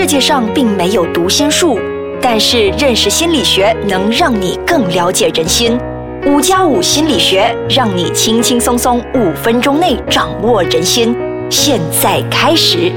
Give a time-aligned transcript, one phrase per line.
[0.00, 1.78] 世界上并没有读心术，
[2.22, 5.78] 但是认识心理学能让你更了解人心。
[6.24, 11.14] 五加五心理学让你轻轻松松五分钟内掌握人心。
[11.50, 12.90] 现在开始。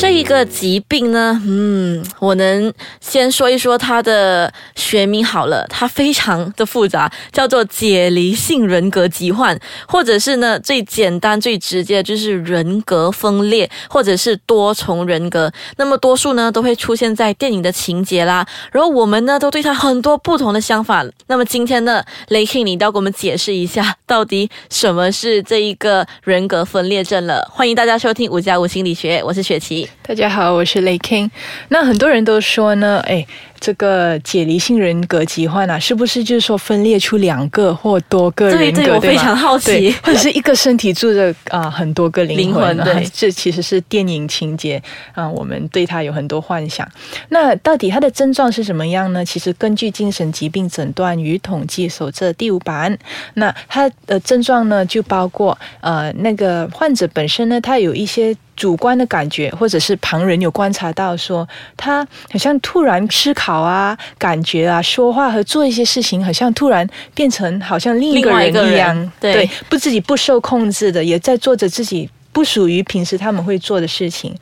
[0.00, 2.72] 这一个疾病呢，嗯，我能
[3.02, 15.52] 先说一说它的学名好了，它非常的复杂，叫做解离性人格疾患，或者是呢最简单最直接就是人格分裂，或者是多重人格。
[15.76, 21.04] 那么多数呢都会出现在电影的情节啦，然后我们呢都对它很多不同的想法。
[21.26, 27.46] 那么今天呢，雷 king 你都要给我们解释一下，到底什么是这一个人格分裂症了？
[27.52, 29.89] 欢迎大家收听五加五心理学，我是雪琪。
[30.02, 31.30] 大家好，我是雷 king。
[31.68, 33.26] 那很多人都说呢，哎。
[33.60, 38.82] 这个解离性人格疾患啊，是不是就是说分裂出两个或多个人格？
[38.82, 39.94] 对，我非常好奇。
[40.02, 42.76] 或者是一个身体住着啊很多个灵魂？
[42.78, 44.82] 对，这其实是电影情节
[45.12, 46.88] 啊，我们对他有很多幻想。
[47.28, 49.24] 那到底他的症状是什么样呢？
[49.24, 52.96] 其实根据《精神疾病诊断与统计手册》第五版，
[53.34, 58.34] 那他的症状呢就包括呃那个患者本身呢，他有一些。
[58.56, 74.34] 主观的感觉，或者是旁人有观察到，说他好像突然思考啊，感觉啊，说话和做一些事情，好像突然变成好像另一个人一样，对，不自己不受控制的，也在做着自己不属于平时他们会做的事情。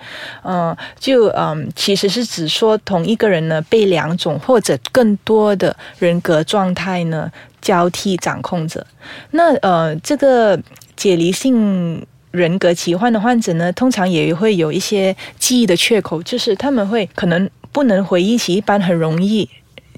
[0.43, 8.87] 嗯，就嗯，其实是指说同一个人呢，被两种或者更多的人格状态呢交替掌控着。
[9.31, 10.59] 那呃，这个
[10.97, 12.05] 解离性。
[12.31, 19.49] 人格奇幻的患者呢，通常也会有一些记忆的缺口，就是他们会可能不能回忆起一般很容易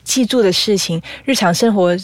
[0.04, 1.96] 记住的事情，日常生活。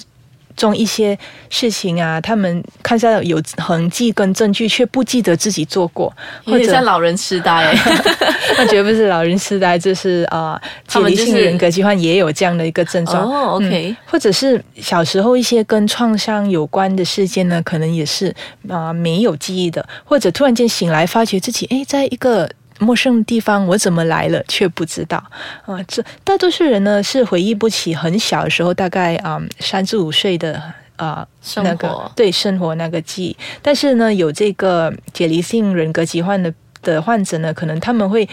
[0.57, 1.19] 中一些
[1.51, 6.11] 事情啊，他们看下有痕迹跟证据，却不记得自己做过，
[6.47, 7.77] 或者像老人痴呆。
[8.57, 13.31] 那绝不是老人痴呆，这是啊，解离性人格疾患也有这样的一个症状。
[13.31, 18.35] 哦，OK，或者是小时候一些跟创伤有关的事件呢，可能也是
[18.67, 22.49] 啊没有记忆的，或者突然间醒来，发觉自己哎，在一个。
[22.79, 25.17] 陌生的地方，我怎么来了却不知道
[25.65, 25.83] 啊！
[25.89, 30.63] 这大多数人呢是回忆不起很小的时候，大概啊三至五岁的
[30.97, 31.27] 啊
[31.63, 33.37] 那个对生活那个记忆。
[33.63, 38.29] 但是呢，有这个解离性人格疾患的的患者呢，可能他们会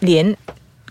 [0.00, 0.36] 连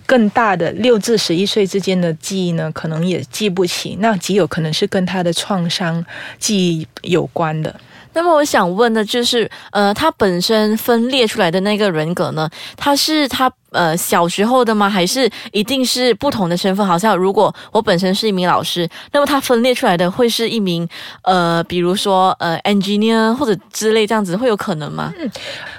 [0.05, 3.97] 更大的六至十一岁之间的记忆呢，可能也记不起。
[3.99, 6.05] 那极有可能是跟他的创伤
[6.39, 7.73] 记忆有关的。
[8.13, 14.90] 那么我想问的就是，呃，他本身分裂出来的那个人格呢，他是他呃小时候的吗？
[14.90, 16.85] 还是一定是不同的身份？
[16.85, 20.88] 好像如果我本身是一名老师，那么他分裂出来的会是一名
[21.24, 25.13] 呃，比如说呃，engineer 或者之类这样子，会有可能吗？
[25.19, 25.30] 嗯，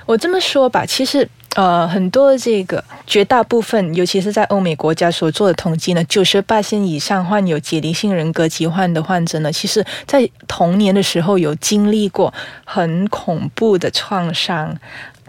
[0.07, 1.29] 我这么说吧，其实。
[1.57, 12.24] 呃，很多这个绝大部分，尤其是在欧美国家所做的统计呢，九十八线以上患有解离性人格疾患的患者呢，其实在童年的时候有经历过
[12.65, 14.77] 很恐怖的创伤，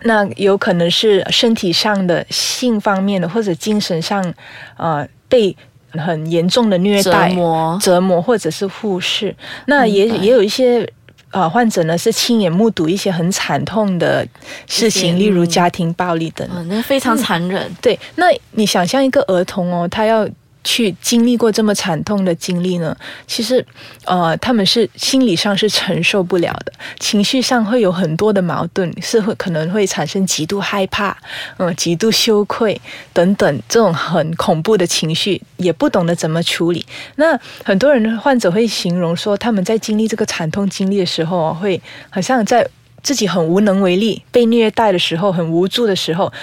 [0.03, 4.33] 那有可能是身体上的、性方面的，或者精神上，
[4.77, 5.55] 呃，被
[5.91, 9.35] 很严重的虐待、折磨、折磨，或者是忽视。
[9.65, 10.87] 那也也有一些。
[11.31, 14.25] 啊，患者呢是亲眼目睹一些很惨痛的
[14.67, 17.69] 事情，例如家庭暴力等，那非常残忍。
[17.81, 20.25] 对，那你想象一个儿童哦，他要。
[20.65, 22.97] 去经历过这么惨痛的经历呢？
[23.25, 23.65] 其实，
[24.03, 31.15] 呃，他们是心理上是承受不了的，情绪上会有很多的矛盾，是会可能会产生极度害怕，
[31.57, 32.81] 嗯，极度羞愧
[33.13, 36.85] 等等这种很恐怖的情绪，也不懂得怎么处理。
[37.15, 42.67] 那很多人患者会形容说，他们在经历这个惨痛经历的时候，会好像在
[43.03, 46.33] 自己很无能为力、被虐待的时候，很无助的时候。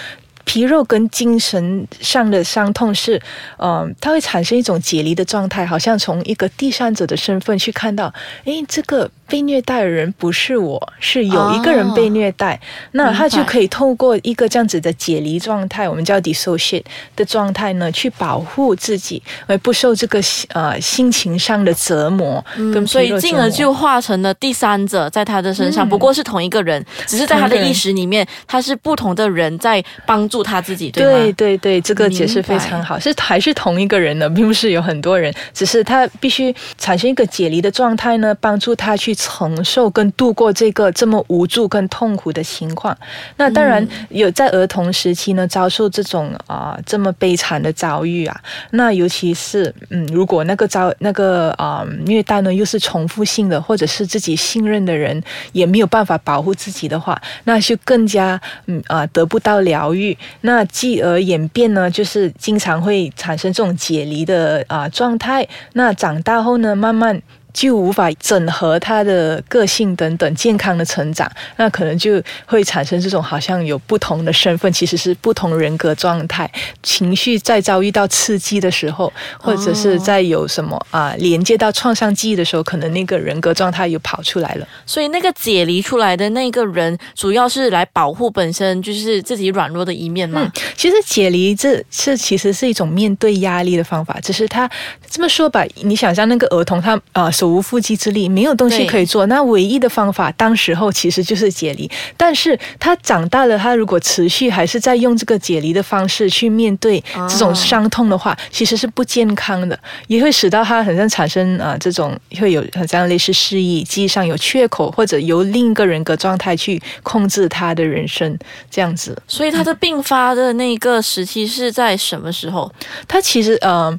[0.45, 3.21] 皮肉跟精神上的伤痛是，
[3.59, 8.13] 嗯，它会产生一种解离的状态，好像从一个第三者的身份去看到，
[8.45, 9.11] 诶，这个。
[9.29, 12.61] 被虐待的人不是我，是有一个人被虐待，
[12.91, 16.85] 那他就可以透过一个这样子的解离状态，我们叫 dissociate
[17.17, 20.21] 的状态呢，去保护自己，而不受这个
[20.51, 22.45] 呃心情上的折磨。
[22.59, 31.11] 嗯，所以进而就化成了第三者在他的身上，不过是同一个人，只是在他的意识里面，他是不同的人在帮助他自己，对吗？
[31.13, 39.13] 对对对，这个解释非常好，是还是同一个人呢，并不是有很多人，只是他必须产生一个解离的状态呢，帮助他去。
[39.15, 42.97] 承受跟度过这个这么无助跟痛苦的情况，
[43.37, 48.41] 那当然有在儿童时期呢遭受这种啊这么悲惨的遭遇啊，
[48.71, 65.47] 那尤其是嗯如果那个遭那个啊虐待呢又是重复性的，或者是自己信任的人也没有办法保护自己的话，那就更加嗯啊得不到疗愈，那继而演变呢，就是经常会产生这种解离的啊状态。
[65.75, 67.21] 那长大后呢，慢慢。
[67.53, 76.51] 就无法整合他的个性等等健康的成长，那可能就会产生这种好像有不同的身份，其实是不同人格状态。
[76.83, 84.67] 情绪在遭遇到刺激的时候，或者是在有什么啊连接到创伤记忆的时候，可能那个人格状态又跑出来了。
[84.87, 90.43] 所以那个解离出来的那个人，主要是来保护本身就是自己软弱的一面嘛。
[90.43, 94.71] 嗯，其实解离这是其实是一种面对压力的方法，只是他
[95.11, 97.31] 这么说吧，你想象那个儿童他啊。
[97.43, 99.27] 手无缚鸡之力，没有东西可以做。
[99.27, 101.91] 那唯一的方法，当时候其实就是解离。
[102.17, 118.39] 但是他长大了，他如果持续还是在用这个解离的方式去面对这种伤痛的话，其实是不健康的，也会使到他好像产生啊这种会有好像类似失忆、记忆上有缺口，或者由另一个人格状态去控制他的人生
[118.71, 119.21] 这样子。
[119.27, 122.73] 所以他的病发的那个时期是在什么时候？
[123.09, 123.93] 他其实呃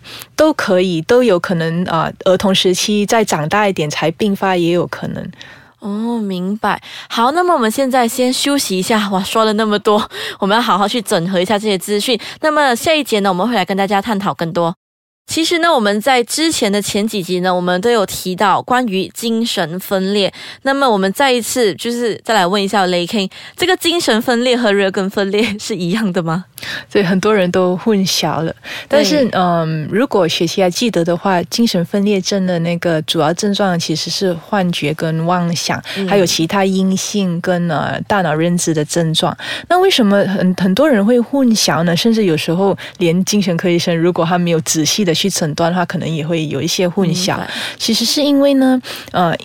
[0.44, 3.24] 都可以都有可能啊，儿童时期再。
[3.24, 5.32] 长大一点才并发也有可能
[5.80, 6.82] 哦，明白。
[7.10, 9.10] 好，那么我们现在先休息一下。
[9.10, 10.10] 哇，说了那么多，
[10.40, 12.20] 我们要好好去整合一下这些资讯。
[12.42, 14.76] 那么下一节呢，我们会来跟大家探讨更多。
[15.26, 20.32] 其实呢，我们在之前的前几集呢，我们都有提到关于精神分裂。
[20.62, 26.46] 那么我们再一次就是再来问一下雷 King，这个精神分裂和热根分裂是一样的吗？
[26.88, 28.54] 所以很多人都混淆了。
[28.88, 39.36] 但是，嗯，如果学习还记得的话，精神分裂症的那个主要症状其实是幻觉跟妄想，还有其他阴性跟呃大脑认知的症状。
[39.68, 41.96] 那为什么很很多人会混淆呢？
[41.98, 47.40] 甚至有时候连精神科医生如果他没有仔细的去诊断的话，可能也会有一些混淆。
[47.78, 48.82] 其实是因为呢，
[49.12, 49.36] 呃，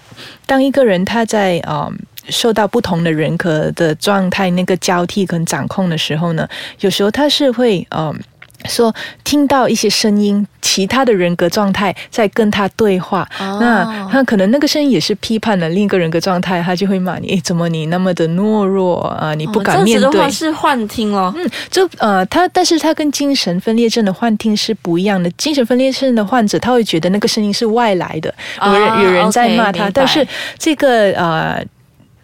[0.46, 1.88] 当一个人他在啊
[2.28, 6.48] 受到不同的人格的状态那个交替跟掌控的时候呢，
[6.80, 8.18] 有时候他是会嗯。
[8.66, 8.94] 说
[9.24, 19.32] 听到一些声音，其他的人格状态在跟他对话，那他可能那个声音也是批判了另一个人格状态，他就会骂你：，诶，怎么你那么的懦弱啊？
[19.34, 20.10] 你不敢面对。
[20.10, 21.32] 的话是幻听哦。
[21.36, 25.30] 嗯，就呃，他，但是他跟精神分裂症的幻听是不一样的。
[25.32, 28.34] 精神分裂症的患者，他会觉得那个声音是外来的，
[28.66, 30.26] 有人有人在骂他，但是
[30.58, 31.64] 这个呃。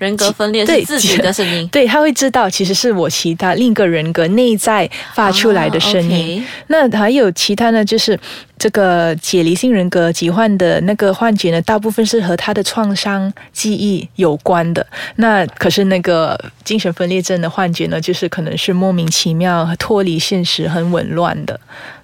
[0.05, 6.45] 人格分裂是自己的声音， 对他会知道其实是我其他另一个人格内在发出来的声音。
[6.69, 7.85] 那还有其他呢？
[7.85, 8.19] 就是
[8.59, 14.87] 这个解离性人格疾患的那个幻觉呢，大部分是和他的创伤记忆有关的。
[15.17, 21.59] 那可是那个精神分裂症的幻觉呢，就是可能是莫名其妙、脱离现实、很紊乱的。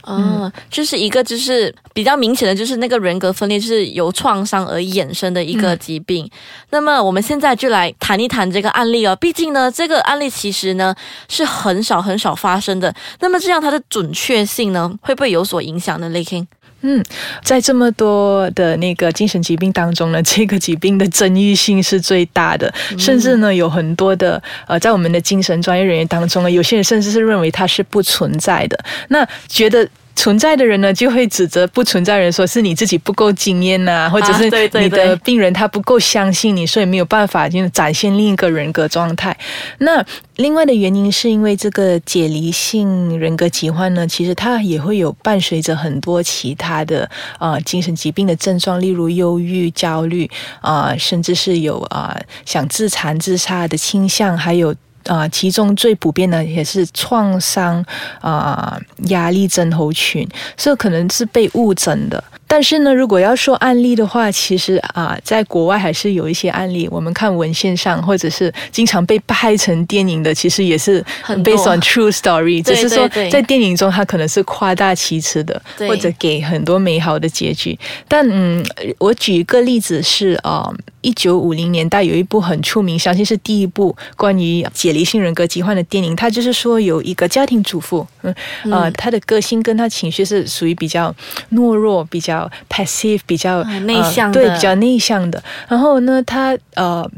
[0.06, 6.28] 嗯，就是一个就是比较明显的就是那个人格分裂是由创伤而衍生的一个疾病。
[6.70, 9.14] 那么我们现在就来谈一谈这个案例哦。
[9.16, 10.94] 毕竟呢，这个案例其实呢
[11.28, 12.92] 是很少很少发生的。
[13.20, 16.48] 那么这样它的准确性呢会不会有所影响呢 l a k i n
[16.82, 17.04] 嗯，
[17.42, 28.84] 在这么多的那个精神疾病当中呢，这个疾病的争议性是最大的，甚至呢有很多的呃，在我们的精神专业人员当中呢，有些人甚至是认为它是不存在的。
[29.08, 29.88] 那觉得。
[30.20, 39.34] 存在的人呢，就会指责不存在人，说是你自己不够经验呐，或者是你的病人他不够相信你，所以没有办法就展现另一个人格状态。
[39.78, 40.04] 那
[40.36, 47.08] 另外的原因是因为这个解离性人格疾患呢，其实它也会有伴随着很多其他的
[47.38, 54.74] 啊精神疾病的症状，例如忧郁、焦虑啊，甚至是有啊想自残自杀的倾向，还有。
[55.06, 57.84] 啊，其中最普遍的也是创伤
[58.20, 62.22] 啊，压力症候群，这可能是被误诊的。
[62.52, 66.88] 但是呢，如果要说案例的话，其实啊，在国外还是有一些案例。
[66.90, 71.00] 我们看文献上，或者是经常被拍成电影的，其实也是
[71.44, 72.60] based on true story。
[72.60, 77.78] 只是说在电影中，它可能是夸大其词的，或者给很多美好的结局。
[78.08, 78.66] 但嗯，
[78.98, 80.68] 我举一个例子是啊，
[81.02, 86.16] 一九五零年代有一部很出名，相信是第一部关于解离性人格疾患的电影。
[86.16, 88.34] 它就是说有一个家庭主妇，嗯
[88.70, 91.14] 呃，他的个性跟他情绪是属于比较
[91.52, 92.50] 懦弱，比较。
[92.68, 95.42] passive 比较内向，对，比较内向的。
[95.68, 97.08] 然后呢，他呃。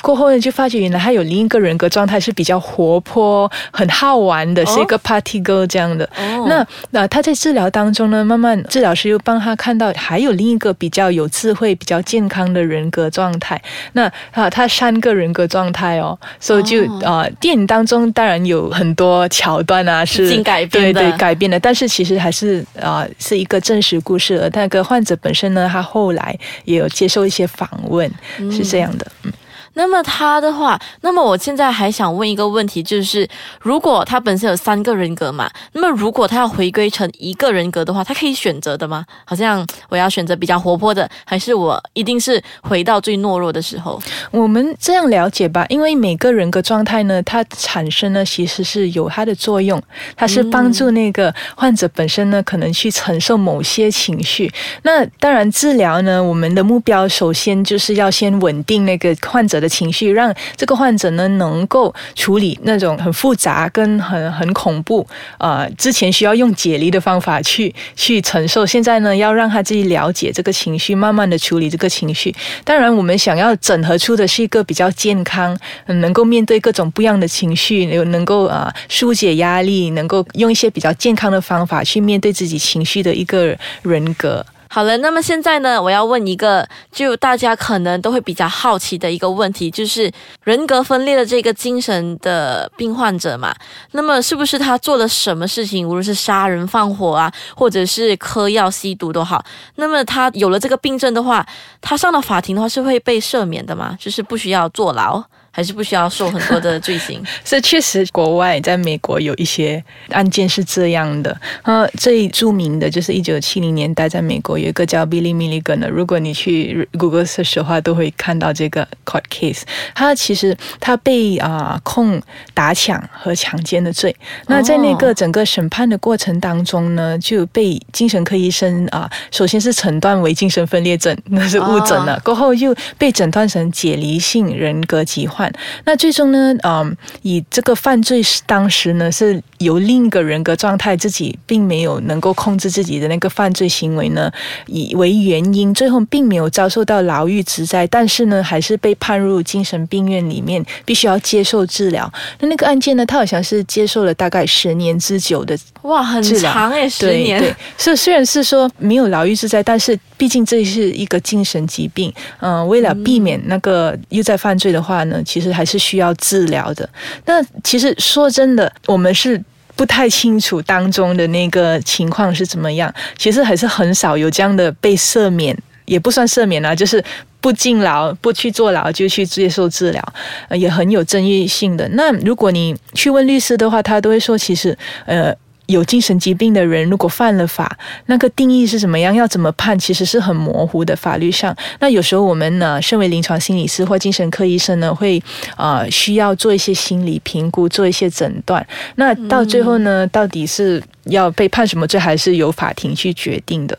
[0.00, 6.08] 过后呢，就发觉原来他有另一个人格状态是比较活泼、很好玩的，是一个 party girl 这样的。
[6.46, 13.60] 那那他在治疗当中呢，慢慢治疗师又帮他看到还有另一个比较有智慧、比较健康的人格状态。
[13.92, 24.40] 那啊，他三个人格状态哦，所以就啊，电影当中当然有很多桥段啊，是改变的，对对改变的，但是其实还是啊，是一个真实故事。
[24.40, 28.10] 而那个患者本身呢，他后来也有接受一些访问，
[28.50, 29.32] 是这样的，嗯。
[29.74, 33.26] 那么他的话，那么我现在还想问一个问题，就是
[33.60, 39.04] 如果他本身有三个人格嘛，那么如果他要回归成一个人格的话，他可以选择的吗？
[39.24, 43.98] 好像我要选择比较活泼的，还是我一定是回到最懦弱的时候？
[44.30, 49.82] 我们这样了解吧，因为每个人格状态呢，它产生呢其实是有它的作用，
[50.14, 54.52] 它是帮助那个患者本身呢可能去承受某些情绪。
[54.82, 59.61] 那当然治疗呢，我们的目标首先就是要先稳定那个患者。
[59.62, 65.06] 的情绪让这个患者呢能够处理那种很复杂跟很很恐怖
[65.38, 72.34] 啊，之前需要用解离的方法去去承受，现在呢要让他自己了解这个情绪，慢慢的处理这个情绪。
[72.64, 84.44] 当然，我们想要整合出的是一个比较健康，能够面对各种不一样的情绪，有能够啊疏解压力，能够用一些比较健康的方法去面对自己情绪的一个人格。
[84.74, 90.10] 好了，那么现在呢，我要问一个，就大家可能都会比较好奇的一个问题，就是
[90.44, 93.54] 人格分裂的这个精神的病患者嘛，
[93.90, 101.46] 那么是不是他做了什么事情，无论是杀人放火啊，或者是嗑药吸毒都好，那么他有了这个病症的话，
[101.82, 103.94] 他上到法庭的话是会被赦免的吗？
[104.00, 105.22] 就是不需要坐牢？
[105.52, 107.22] 还是不需要受很多的 罪行。
[107.44, 111.38] 这确实，国外在美国有一些案件是这样的。
[111.62, 115.90] 呃，最著名的就是一九七零年代，在美国有一个叫 Billy Milligan 的。
[115.90, 119.62] 如果你去 Google search 的话，都会看到这个 court case。
[119.94, 122.20] 他其实他被啊控
[122.54, 124.16] 打抢和强奸的罪。
[124.46, 132.18] 那在那个整个审判的过程当中呢，就被精神科医生啊，首先是诊断为精神分裂症，那是误诊了。
[132.24, 135.41] 过后又被诊断成解离性人格疾患。
[135.84, 136.54] 那最终呢？
[136.64, 144.30] 嗯，以这个犯罪当时呢，是由另一个人格状态自己并没有能够控制自己的那个犯罪行为呢，
[144.66, 152.12] 以为原因，最后并没有遭受到牢狱之灾，但是呢，还是被判入精神病院里面，必须要接受治疗。
[152.40, 157.40] 那那个案件呢，他好像是接受了大概十年之久的哇，很长哎，十年。
[157.40, 162.12] 对，是虽然是说没有牢狱之灾，但是毕竟这是一个精神疾病。
[162.40, 166.86] 嗯，为了避免那个又在犯罪的话呢，其实还是需要治疗的。
[167.24, 169.42] 那其实说真的，我们是
[169.74, 172.92] 不太清楚当中的那个情况是怎么样。
[173.16, 177.02] 其实还是很少有这样的被赦免，也不算赦免啊，就是
[177.40, 180.12] 不进牢、不去坐牢就去接受治疗，
[180.50, 181.88] 也很有争议性的。
[181.94, 185.34] 那如果你去问律师的话，他都会说，其实呃。
[185.66, 189.14] 有精神疾病的人，如果犯了法，那个定义是怎么样？
[189.14, 189.78] 要怎么判？
[189.78, 190.96] 其实是很模糊的。
[191.02, 195.20] 法律上，那有时候我们呢，身为临床心理师或精神科医生呢，会
[195.56, 198.64] 啊需要做一些心理评估，做一些诊断。
[198.96, 203.76] 那到最后呢，到底是要被判什么罪，还是由法庭去决定的？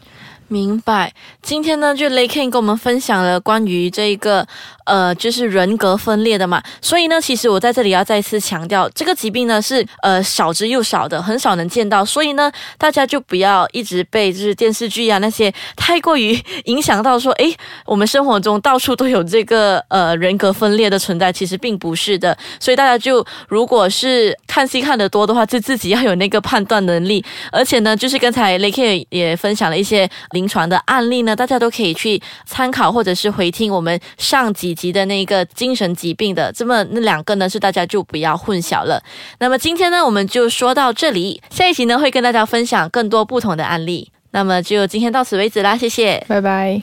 [0.54, 1.12] 明白。
[1.42, 4.48] 今天呢，就 Lay Ken 跟我们分享了关于这个。
[4.86, 17.56] 呃，就是人格分裂的嘛，所以呢，其实我在这里要再次强调，这个疾病呢是呃少之又少的，很少能见到，所以呢，大家就不要一直被就是电视剧啊那些太过于影响到，说诶，
[17.86, 30.10] 我们生活中到处都有这个呃人格分裂的存在，其实并不是的，所以大家就如果是看戏看得多的话，就自己要有那个判断能力，而且呢，就是刚才 l a k 也分享了一些
[30.44, 34.84] 临床的案例呢，大家都可以去参考或者是回听我们上几集。
[34.94, 39.02] 的那个精神疾病的，这么那两个呢，是大家就不要混淆了。
[39.40, 44.12] 那么今天呢，我们就说到这里，下一集呢会跟大家分享更多不同的案例。
[44.32, 46.82] 那么就今天到此为止啦，谢谢，拜拜。